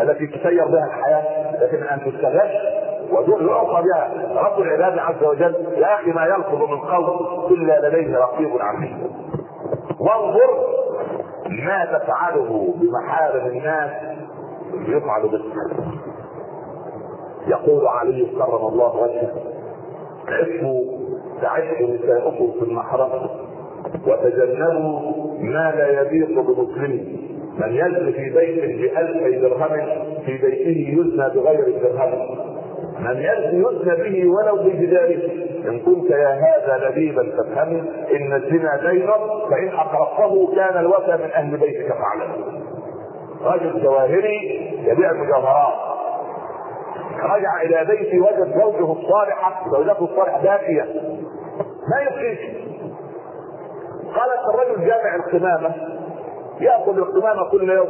[0.00, 2.50] التي تسير بها الحياة، لكن أن تستغل
[3.12, 4.10] ويعطى بها
[4.42, 5.54] رب العباد عز وجل.
[5.76, 9.10] يا أخي ما يلفظ من قول إلا لديه رقيب عتيد.
[10.00, 10.66] وانظر
[11.48, 13.90] ما تفعله بمحارم الناس
[14.72, 15.42] يفعل بك.
[17.46, 19.32] يقول علي كرم الله وجهه
[20.28, 21.01] عفوا
[21.42, 23.28] تعد نساؤكم في المحرم
[24.06, 25.00] وتجنبوا
[25.40, 27.22] ما لا يليق بمسلم.
[27.58, 29.86] من يزن في بيت بألفي درهم
[30.26, 32.38] في بيته يزنى بغير الدرهم
[33.00, 35.22] من يزن يزنى به ولو بجداره
[35.68, 39.06] إن كنت يا هذا لبيبا فافهم إن الزنا دين
[39.50, 42.32] فإن اقرضته كان الوفى من أهل بيتك فاعلم.
[43.44, 45.91] رجل جواهري يبيع المجوهرات.
[47.22, 50.82] رجع إلى بيته وجد زوجه الصالحه زوجته الصالحه باكيه
[51.90, 52.38] ما يبقيش
[54.14, 55.74] قالت الرجل جامع القمامة
[56.60, 57.88] يأكل القمامة كل يوم.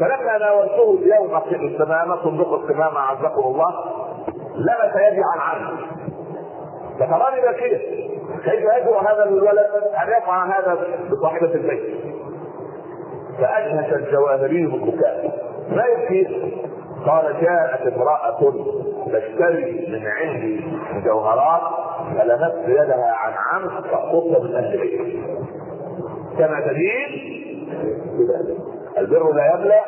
[0.00, 3.74] فلما ناولته اليوم في القمامة صندوق القمامة عزكم الله
[4.56, 5.70] لمس يدي عن عنه
[7.00, 7.76] فتراني باكيه
[8.44, 9.58] كيف يجرؤ هذا الولد
[10.02, 10.78] أن يفعل هذا
[11.10, 11.94] بصاحبة البيت؟
[13.40, 15.30] فأجهش الجواهري بالبكاء
[15.70, 16.52] ما يبكي
[17.06, 18.52] قال جاءت امرأة
[19.06, 21.62] تشتري من عندي مجوهرات
[22.18, 25.22] فلمست يدها عن عمد فقصت من أهل بيتي.
[26.38, 27.36] كما تدين؟
[28.98, 29.80] البر لا يبلى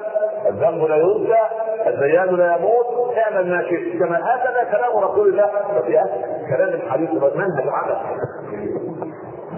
[0.49, 1.43] الذنب لا ينسى
[1.87, 3.17] الديان لا يموت.
[3.19, 5.51] اعمل ما شئت كما هكذا كلام رسول الله.
[5.87, 6.01] في
[6.57, 7.97] كلام الحديث منهج عمل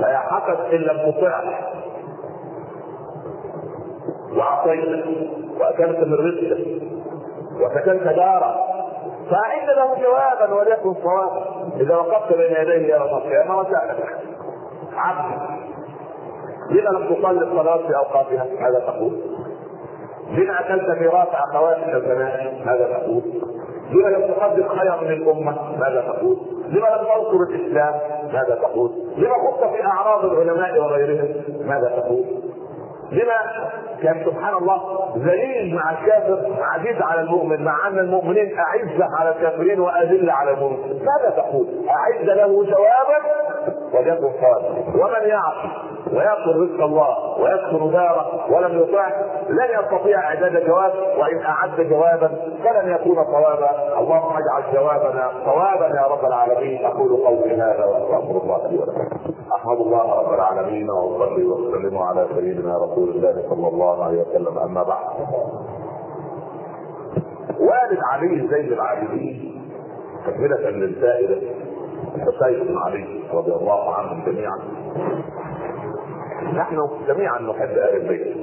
[0.01, 1.43] لا يحقق إن لم تطع.
[4.37, 5.05] وعصيت
[5.61, 7.00] وأكلت من رزقك.
[7.65, 8.55] وسكنت دارا
[9.31, 11.45] فأعد له جوابا وليكن صوابا
[11.81, 14.19] إذا وقفت بين يديه يوم القيامة وسألك
[14.97, 15.41] عبد
[16.71, 19.21] لما لم تصلي الصلاة في أوقاتها؟ ماذا تقول؟
[20.31, 23.23] لما أكلت ميراث أخواتك البنات؟ ماذا تقول؟
[23.93, 26.37] لما لم تقدم خيرا من الأمة؟ ماذا تقول؟
[26.69, 27.95] لما لم تنصر الإسلام؟
[28.33, 31.29] ماذا تقول؟ لما خضت في أعراض العلماء وغيرهم؟
[31.67, 32.25] ماذا تقول؟
[33.13, 33.35] لما
[34.03, 34.81] كان سبحان الله
[35.19, 41.03] ذليل مع الكافر عزيز على المؤمن مع أن المؤمنين أعزة على الكافرين واذله على المؤمنين.
[41.05, 43.19] ماذا تقول؟ اعد له جوابا
[43.95, 45.69] وليكن صادق ومن يعصي
[46.13, 49.09] ويأكل رزق الله ويكسر داره ولم يطع
[49.49, 52.29] لن يستطيع إعداد جواب وإن أعد جوابا
[52.65, 53.99] فلن يكون صوابا.
[53.99, 56.87] اللهم اجعل جوابنا صوابا يا رب العالمين.
[56.87, 59.20] أقول قولي هذا وأستغفر الله لي ولكم.
[59.55, 64.59] احمد الله رب العالمين واصلي وأسلم على سيدنا رسول الله صلى الله عليه وسلم.
[64.59, 65.05] أما بعد.
[67.61, 69.63] والد علي زين العابدين
[70.27, 71.43] تكملة للسائلة
[72.19, 74.59] حسين بن علي رضي الله عنهم جميعا.
[76.55, 78.37] نحن جميعا نحب آل البيت.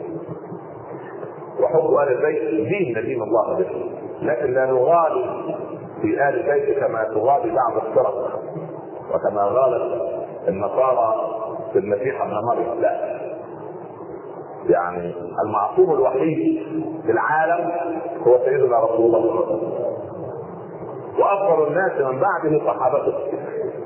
[1.64, 3.92] وحب آل البيت دين ندين الله به.
[4.22, 5.56] لكن لا نغالي
[6.02, 8.40] في آل البيت كما تغالي بعض الفرق
[9.14, 10.17] وكما غالت
[10.48, 11.16] النصارى
[11.74, 13.18] في المسيح ابن مريم لا.
[14.70, 15.14] يعني
[15.46, 16.64] المعصوم الوحيد
[17.06, 17.72] في العالم
[18.28, 19.62] هو سيدنا رسول الله.
[21.20, 23.14] وأفضل الناس من بعده صحابته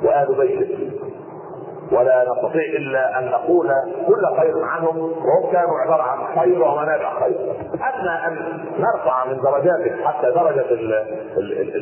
[0.04, 0.92] وآل بيته.
[1.92, 3.68] ولا نستطيع إلا أن نقول
[4.08, 7.54] كل خير عنهم وهم كانوا عبارة عن خير ومنابع خير.
[7.74, 8.38] اما أن
[8.80, 10.66] نرفع من درجاتهم حتى درجة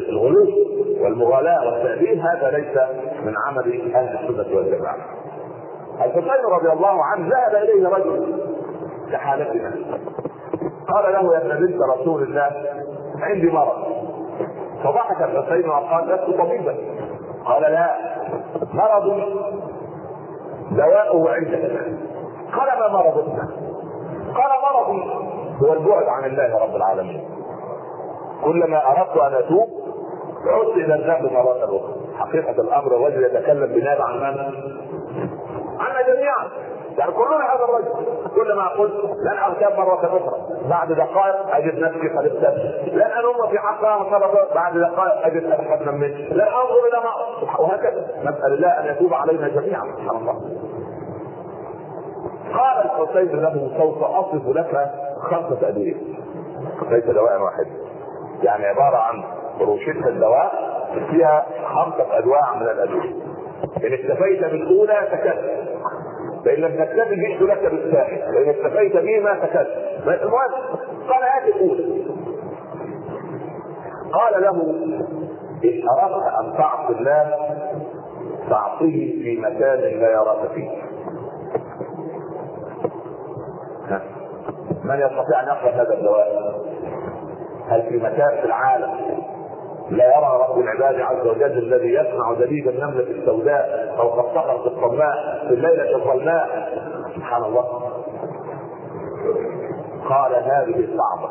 [0.09, 0.47] الغلو
[1.01, 2.77] والمغالاه والتأديب هذا ليس
[3.29, 4.97] من عمل أهل السنة والجماعة.
[5.95, 8.43] الحسين رضي الله عنه ذهب إليه رجل
[9.11, 9.71] كحالتنا
[10.87, 12.51] قال له يا ابن بنت رسول الله
[13.21, 13.77] عندي مرض.
[14.83, 16.75] فضحك الحسين وقال لست طبيبا.
[17.45, 17.95] قال لا
[18.73, 19.23] مرض
[20.71, 21.61] دواؤه عندك
[22.57, 23.27] قال ما مرضك
[24.35, 25.03] قال مرضي
[25.61, 27.29] هو البعد عن الله رب العالمين.
[28.43, 29.69] كلما أردت أن أتوب
[30.45, 31.98] عدت إلى الذنب مرة أخرى.
[32.19, 34.37] حقيقة الأمر الرجل يتكلم بناء عن من؟
[35.79, 36.47] عنا جميعا
[36.97, 37.89] يعني كلنا هذا الرجل.
[38.35, 38.93] كل ما قلت
[39.25, 40.69] لن اغتاب مرة أخرى.
[40.69, 45.87] بعد دقائق أجد نفسي قد ابتدت لن انم في حقها مره بعد دقائق أجد ابحث
[45.87, 48.07] من لن أنظر إلى ما وهكذا.
[48.23, 49.83] نسأل الله أن يتوب علينا جميعا.
[49.83, 50.35] سبحان الله.
[52.53, 55.95] قال الحسين له سوف أصف لك خمسه ادويه
[56.89, 57.67] ليس دواء واحد.
[58.43, 59.23] يعني عبارة عن
[59.61, 60.68] روشتة الدواء
[61.11, 63.13] فيها خمسة أنواع من الأدوية.
[63.77, 65.39] إن اكتفيت بالأولى سكت
[66.45, 68.21] فإن لم تكتفي جئت لك بالثاني.
[68.21, 69.67] فان اكتفيت به ما سكت
[70.07, 70.51] المهم
[71.09, 72.05] قال هات الأولى.
[74.13, 74.61] قال له
[75.63, 77.35] إن أردت أن تعصي الله
[78.49, 80.69] فاعصيه في مكان لا يراك فيه.
[84.83, 86.27] من يستطيع أن يقبل هذا الدواء
[87.67, 88.89] هل في مكان في العالم؟
[89.89, 95.53] لا يرى رب العباد عز وجل الذي يسمع دليل النملة السوداء فوق الصخرة الصماء في
[95.53, 96.69] الليلة الظلماء
[97.15, 97.65] سبحان الله.
[100.09, 101.29] قال هذه صعبة.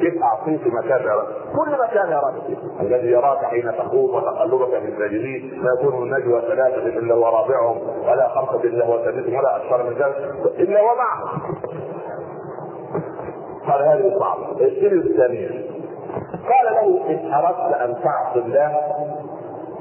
[0.00, 5.62] كيف أعطيك مكان يراك كل مكان يراك فيه الذي يراك حين تخوض وتقلبك في الساجدين
[5.62, 9.90] لا يكون النجوى ثلاثة إلا هو رابعهم ولا خمسة إلا هو سادسهم ولا أكثر من
[9.90, 10.16] ذلك
[10.58, 11.40] إلا هو معهم.
[13.68, 14.64] قال هذه صعبة.
[14.66, 15.77] السيره الثانية
[16.32, 18.76] قال له إن أردت أن تعصي الله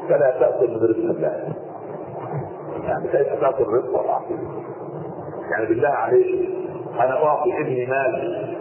[0.09, 1.53] فلا تاكل من رزق الله.
[2.83, 4.21] يعني كيف تاكل رزق الله
[5.51, 6.49] يعني بالله عليك
[6.99, 8.57] أنا أعطي ابني مال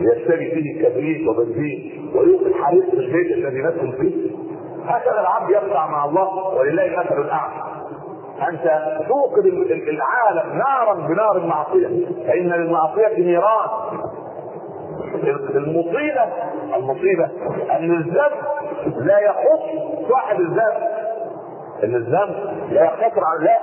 [0.00, 4.30] يشتري فيه كبريت وبنزين ويوقد حريق في البيت الذي نسكن فيه.
[4.84, 7.62] هكذا العبد يخضع مع الله ولله المثل الأعلى.
[8.48, 12.06] أنت توقد العالم نارا بنار المعصية.
[12.26, 13.68] فإن للمعصية نيران
[15.54, 16.24] المصيبة.
[16.76, 17.28] المصيبة
[17.70, 18.32] أن الذنب
[18.96, 19.62] لا يخص
[20.10, 20.90] صاحب الذنب.
[21.84, 22.34] إن الذنب
[22.70, 23.58] لا يقتصر على لا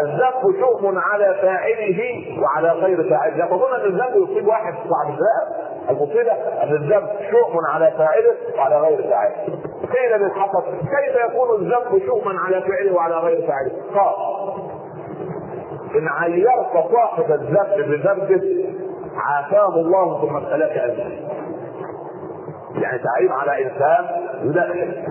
[0.00, 2.00] الذنب شؤم على فاعله
[2.42, 3.36] وعلى غير فاعله.
[3.36, 5.72] يقولون أن الذنب يصيب واحد صاحب الذنب.
[5.90, 9.36] المصيبة أن الذنب شؤم على فاعله وعلى غير فاعله.
[9.82, 14.14] قيل للحسن كيف يكون الذنب شؤما على فعله وعلى غير فاعله؟ قال
[15.96, 18.64] إن عيرت صاحب الذنب بذنبه
[19.16, 20.98] عافاه الله ثم ابتلاك انت
[22.82, 24.06] يعني تعيب على إنسان
[24.42, 25.02] يدخل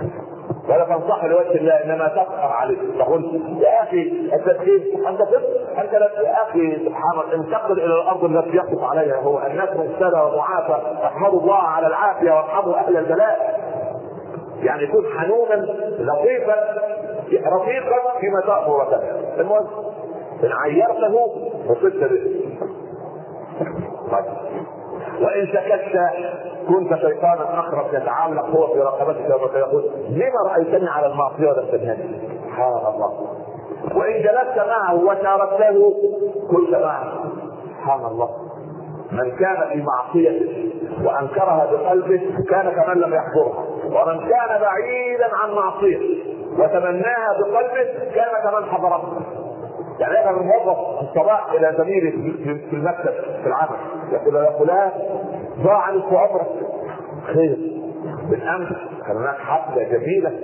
[0.70, 2.78] ولا تنصح لوجه الله إنما تفخر عليه.
[3.00, 5.44] تقول يا أخي أنت كيف أنت طفل
[5.82, 9.40] أنت يا أخي سبحان الله انتقل إلى الأرض التي يقف عليها هو.
[9.40, 13.60] الناس مبتلى ومعافى احمدوا الله على العافية وارحموا أهل البلاء.
[14.64, 15.56] يعني يكون حنونا
[16.00, 16.56] لطيفا
[17.32, 19.68] رفيقا فيما تأمر وتنهى المهم
[20.44, 21.14] إن عيرته
[21.70, 22.41] وصلت به.
[24.12, 24.26] طيب
[25.21, 25.97] وإن سكت
[26.67, 32.93] كنت شيطانا اخرس يتعلق هو في رقبتك ويقول لما رأيتني على المعصيه ولم تنهني سبحان
[32.93, 33.28] الله.
[33.95, 35.93] وإن جلست معه وشاركته
[36.52, 37.13] كنت معه.
[37.78, 38.30] سبحان الله.
[39.12, 40.71] من كان في معصيته
[41.06, 43.65] وأنكرها بقلبه كان كمن لم يحضرها.
[43.86, 46.24] ومن كان بعيدا عن معصيته
[46.60, 49.12] وتمناها بقلبه كان كمن حضرها.
[50.02, 52.12] يعني أنا موظف الصباح إلى زميلي
[52.70, 53.12] في المكتب
[53.42, 53.78] في العمل.
[54.12, 54.92] يقول يا فلان
[55.64, 56.48] ضاع نصف عمرك
[57.34, 57.58] خير.
[58.30, 58.70] بالأمس
[59.08, 60.40] كان هناك حفلة جميلة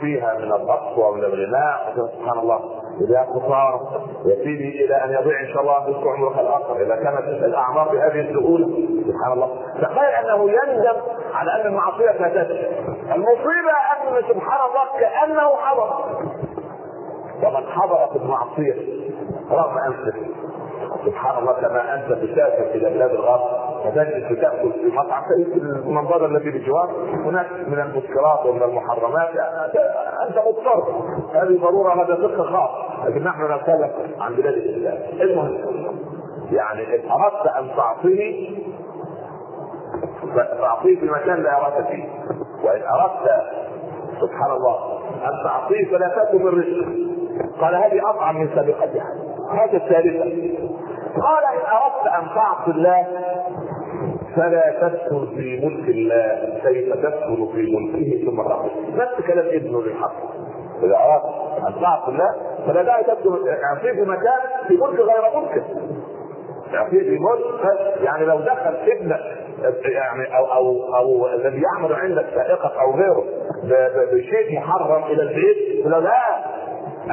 [0.00, 1.94] فيها من الرقص ومن الغناء.
[1.96, 2.60] سبحان الله
[3.08, 6.76] إذا خسارة يسيري إلى أن يضيع إن شاء الله نصف عمرك الآخر.
[6.82, 8.66] إذا كانت الأعمار بهذه السهولة.
[9.06, 9.62] سبحان الله.
[9.82, 11.00] تخيل أنه يندم
[11.34, 12.66] على أن المعصية فاتته
[13.14, 16.16] المصيبة أن سبحان الله كأنه حضر.
[17.42, 18.74] ومن حضر في المعصية
[19.50, 20.16] رغم انفك
[21.06, 23.40] سبحان الله كما أنت تسافر إلى بلاد الغرب
[23.84, 25.22] فتجلس تأكل في مطعم
[25.52, 26.90] في المنظر الذي بجوار
[27.24, 29.28] هناك من المسكرات ومن المحرمات.
[30.28, 30.84] أنت مضطر.
[31.32, 32.70] هذه ضرورة هذا فقه خاص.
[33.06, 34.98] لكن نحن نتكلم عن بلاد الإسلام.
[35.20, 35.58] المهم
[36.52, 38.58] يعني إن أردت أن تعطيه
[40.60, 42.04] تعطيه في مكان لا يراك فيه.
[42.64, 43.42] وإن أردت
[44.20, 47.15] سبحان الله أن تعطيه فلا تاكل من رزقه
[47.60, 49.06] قال هذه أطعم من سابقتها.
[49.52, 50.24] هذا الثالثه
[51.22, 53.06] قال إن أردت أن تعصي الله
[54.36, 56.58] فلا تدخل في ملك الله.
[56.62, 60.12] كيف تدخل في ملكه؟ ثم تخرج نفس كلام ابنه للحق.
[60.82, 62.34] إذا أردت أن تعصي الله
[62.66, 65.64] فلا داعي تدخل اعطيه في مكان في ملك غير ملكه
[66.74, 69.20] اعطيه في ملك يعني لو دخل ابنك
[69.84, 73.24] يعني أو أو أو الذي يعمل عندك سائقك أو غيره
[74.12, 76.12] بشيء محرم إلى البيت لا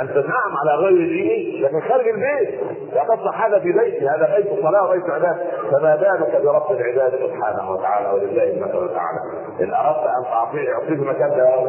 [0.01, 2.59] انت نعم على غير ديني لكن خارج البيت.
[3.07, 5.37] تصلح هذا في بيتي هذا بيت صلاة وبيت عباد
[5.71, 9.19] فما بالك برب العباد سبحانه وتعالى ولله المثل الاعلى
[9.61, 11.65] إن أردت أن تعطيه اعطيه مكان لا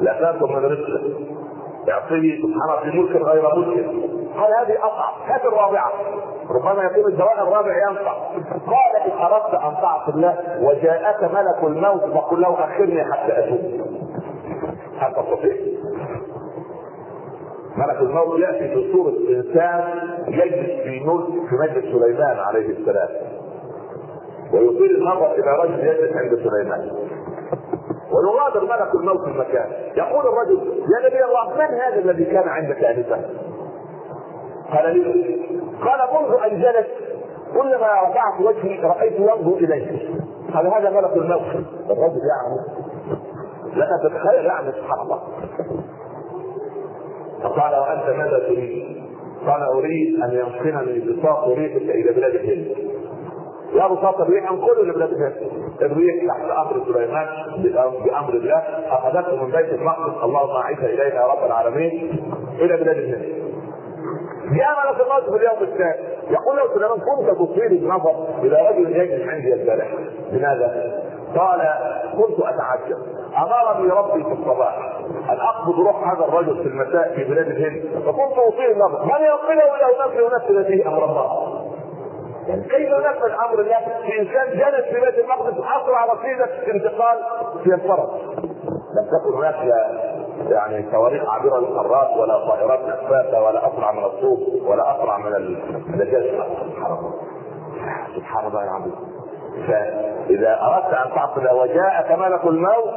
[0.00, 1.00] لا تاكل من رزقه
[1.88, 3.86] اعطيه سبحانه في ملك غير ملك.
[4.36, 5.92] قال هذه أصعب؟ هذه الرابعة.
[6.50, 8.12] ربما يكون الدواء الرابع ينفع.
[8.66, 13.60] قال إن أردت أن تعصي الله وجاءك ملك الموت فقل له أخرني حتى أتوب.
[14.98, 15.56] هل تستطيع؟
[17.76, 21.00] ملك الموت يأتي في صورة إنسان يجلس في
[21.48, 23.08] في مجلس سليمان عليه السلام.
[24.52, 26.90] ويطيل النظر إلى رجل يجلس عند سليمان.
[28.12, 29.72] ويغادر ملك الموت المكان.
[29.96, 33.20] يقول الرجل يا نبي الله من هذا الذي كان عندك انفا؟
[34.72, 35.40] قال لي.
[35.84, 36.86] قال منذ أن جلس
[37.54, 40.08] كلما رفعت وجهي رأيت ينظر اليه
[40.54, 41.66] قال هذا ملك الموت.
[41.90, 42.84] الرجل يعني
[43.76, 45.20] لك تتخيل يعني سبحان الله.
[47.44, 49.04] فقال وأنت ماذا تريد؟
[49.46, 52.66] قال أريد أن ينقلني بساط ريحك إلى بلاد الهند
[53.74, 55.36] يا بساط الريح انقله لبلاد الهند
[55.82, 57.26] الريح تحت أمر سليمان
[58.04, 58.62] بأمر الله.
[58.88, 60.24] أخذته من بيت المقدس.
[60.24, 62.22] اللهم اعيدها الينا يا رب العالمين.
[62.58, 63.24] إلى بلاد الهند
[64.44, 66.14] يا ملك الموت في اليوم الثاني.
[66.30, 69.98] يقول له سليمان كنت تصير النظر إلى رجل يجلس عندي البارحه
[70.32, 71.02] لماذا؟
[71.36, 71.60] قال
[72.16, 72.98] كنت أتعجب.
[73.38, 74.78] أمرني ربي في الصباح
[75.30, 77.82] أن أقبض روح هذا الرجل في المساء في بلاد الهند.
[78.04, 81.54] فكنت اطيل النظر من ينقله إلى اناس ينفذ به أمر الله؟
[82.48, 87.18] يعني كيف ينفذ أمر الله؟ في إنسان جلس في بيت المقدس أسرع رصيدة انتقال
[87.64, 88.08] في الفرج
[88.96, 89.54] لم تكن هناك
[90.50, 96.20] يعني صواريخ عابرة للقارات ولا طائرات نفاثه ولا أسرع من الصوت ولا أسرع من النجاه
[96.20, 97.12] سبحان الله.
[98.16, 98.94] سبحان الله العظيم
[99.66, 102.94] فاذا أردت أن تعقل وجاءك ملك الموت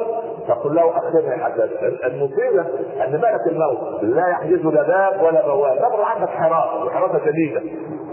[0.47, 1.69] فقل له اخرني حتى
[2.07, 2.65] المصيبة
[3.05, 5.77] أن ملك الموت لا يحجزه لا باب ولا بواب.
[5.77, 7.61] تمر عندك حراسه حراسه شديدة.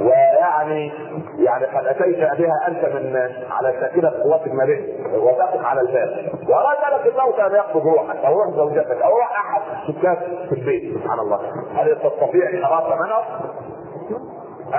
[0.00, 0.92] ويعني
[1.38, 3.16] يعني قد أتيت بها أنت من
[3.50, 6.28] على ساكنة قوات المريض وتقف على الباب.
[6.48, 10.16] وأراد ملك الموت أن يقبض روحك أو روح زوجتك أو روح أحد سكان
[10.48, 10.94] في البيت.
[10.94, 11.40] سبحان الله.
[11.76, 13.16] هل تستطيع حراسه منه؟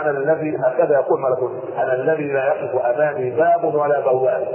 [0.02, 4.48] أنا الذي هكذا يقول ملك أنا الذي لا يقف أمامي باب ولا بواب.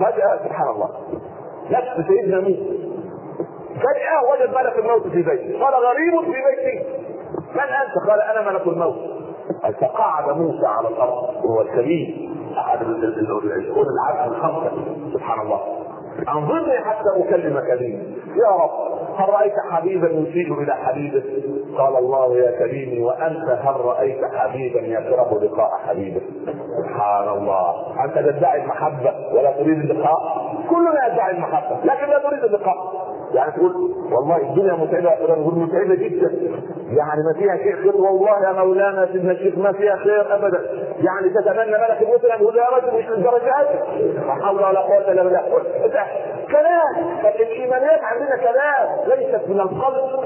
[0.00, 0.90] فجأة سبحان الله.
[1.70, 2.78] نفس سيدنا موسى
[3.74, 6.88] فجأة وجد ملك الموت في بيته قال غريب في بيتي.
[7.54, 8.96] من أنت؟ قال أنا ملك الموت.
[9.80, 11.44] فقعد موسى على الأرض.
[11.44, 14.70] وهو الكريم أحد اولي العزم الخمسة.
[15.12, 15.60] سبحان الله.
[16.28, 18.02] أنظرني حتى اكلم كريما
[18.36, 19.01] يا رب.
[19.18, 21.22] هل رايت حبيبا يسيء إلى حبيبه؟
[21.78, 26.20] قال الله يا كريمي وأنت هل رأيت حبيبا يكره لقاء حبيبه؟
[26.78, 30.41] سبحان الله أنت تدعي المحبة ولا تريد اللقاء؟
[30.74, 32.76] كلنا يدعي المحبة لكن لا نريد اللقاء.
[33.34, 33.72] يعني تقول
[34.12, 36.30] والله الدنيا متعبة تقول متعبة جدا.
[36.96, 40.60] يعني ما فيها شيء خير والله يا مولانا سيدنا الشيخ ما فيها خير ابدا.
[40.98, 43.68] يعني تتمنى ملك الموت ان يقول يا رجل مش للدرجات
[44.26, 45.42] لا حول ولا قوة إلا بالله.
[46.50, 47.08] كلام.
[47.40, 50.24] الايمانيات عندنا كلام ليست من القلب.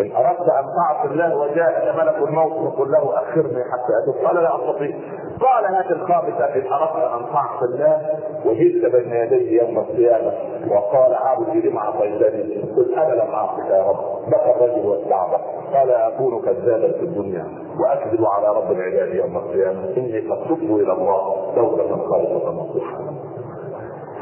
[0.00, 4.26] إن أردت أن تعصي الله وجاءك ملك الموت فقل له أخرني حتى أتوب.
[4.26, 4.96] قال لا أستطيع.
[5.40, 10.32] قال هات الخامسة ان اردت أن تعصي الله وجئت بين يديه يوم القيامة.
[10.70, 13.96] وقال عبدي لما أعطيتني؟ قل أنا لم اعصك يا رب.
[14.30, 15.40] بكى الرجل واستعبط
[15.74, 17.44] قال أكون كذابا في الدنيا
[17.80, 19.84] وأكذب على رب العباد يوم القيامة.
[19.96, 23.14] إني قد تبت إلى الله توبة خالصة نصوحا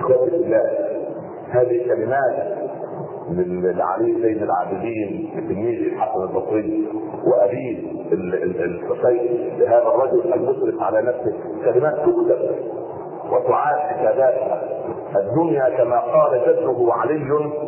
[0.00, 0.70] اخوتي الله
[1.50, 2.67] هذه كلمات
[3.30, 6.88] من علي زين العابدين تلميذ الحسن البصري
[7.32, 7.78] وابيه
[8.12, 11.36] الحسين لهذا الرجل المسرف على نفسه.
[11.64, 12.56] كلمات تكتب
[13.32, 14.62] وتعاد حساباتها.
[15.16, 17.18] الدنيا كما قال جده علي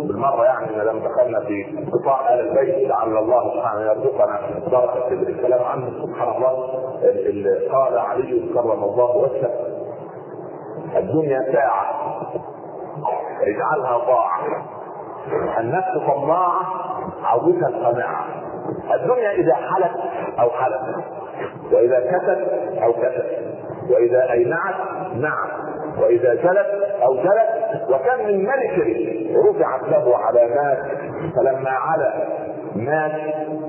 [0.09, 4.41] بالمرة يعني ما دام دخلنا في قطاع ال البيت لعل الله سبحانه يرزقنا
[4.71, 5.91] بركة الكلام عنه.
[6.07, 6.53] سبحان الله.
[7.73, 9.51] قال علي كرم الله وجهه.
[10.97, 12.21] الدنيا ساعة.
[13.43, 14.41] اجعلها طاعه
[15.59, 16.67] النفس طماعه
[17.25, 18.25] عودها القناعه
[18.95, 19.91] الدنيا إذا حلت
[20.41, 21.05] أو حلت.
[21.73, 22.39] وإذا كست
[22.83, 23.27] أو كست
[23.91, 24.75] وإذا أينعت
[25.15, 25.49] نعم
[25.99, 26.67] وإذا جلت
[27.03, 27.51] أو جلت.
[27.91, 28.97] وكم من ملك
[29.49, 30.79] رفعت له علامات
[31.37, 32.13] فلما علا
[32.77, 33.13] مات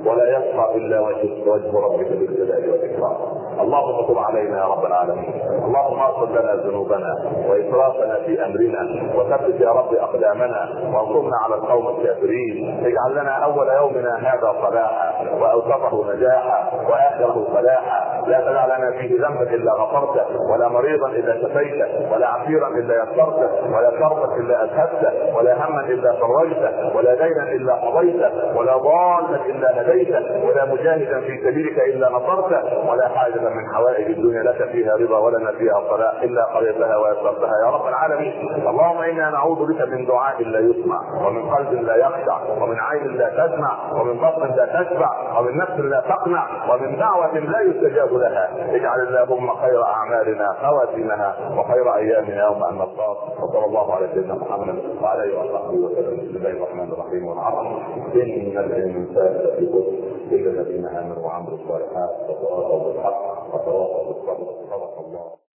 [0.05, 3.15] ولا يبقى إلا وجه وجه ربك بالجلال والإكرام.
[3.61, 5.33] اللهم تب علينا يا رب العالمين.
[5.65, 7.15] اللهم اغفر لنا ذنوبنا
[7.49, 8.81] وإسرافنا في أمرنا
[9.15, 12.79] وثبت يا رب أقدامنا وانصرنا على القوم الكافرين.
[12.85, 19.43] اجعل لنا أول يومنا هذا صلاحا وأوسطه نجاحا وآخره فلاحا لا تدع لنا فيه ذنبا
[19.43, 25.67] إلا غفرته ولا مريضا إلا شفيته ولا عسيرا إلا يسرته ولا كربا إلا اذهبته ولا
[25.67, 31.79] هما إلا فرجته ولا دينا إلا قضيته ولا ضالا إلا هديته ولا مجاهدا في سبيلك
[31.79, 36.97] إلا نصرته ولا حاجة من حوائج الدنيا لك فيها رضا ولنا فيها صلاح إلا قضيتها
[36.97, 37.51] ويسرتها.
[37.65, 38.33] يا رب العالمين
[38.67, 40.97] اللهم إنا نعوذ بك من دعاء لا يسمع
[41.27, 45.99] ومن قلب لا يخشع ومن عين لا تسمع ومن بطن لا تشبع ومن نفس لا
[46.09, 52.75] تقنع ومن دعوة لا يستجاب لها اجعل اللهم خير أعمالنا خواتمها وخير أيامنا يوم ان
[52.75, 56.17] نلقاك وصلى الله على سيدنا محمد وعلى آله وصحبه وسلم.
[56.17, 57.27] بسم الله الرحمن الرحيم.
[57.27, 57.67] والعصر.
[58.15, 59.93] إن الإنسان في خسر.
[60.31, 62.29] إلا الذين آمنوا وعملوا الصالحات.
[62.29, 63.55] وتواصوا بالحق.
[63.55, 64.53] وتواصوا بالصبر.
[64.69, 65.50] صدق الله.